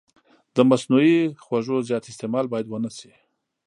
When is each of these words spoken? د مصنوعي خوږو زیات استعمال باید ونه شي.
د 0.55 0.57
مصنوعي 0.69 1.19
خوږو 1.43 1.77
زیات 1.87 2.03
استعمال 2.11 2.45
باید 2.49 2.67
ونه 2.67 2.91
شي. 2.97 3.11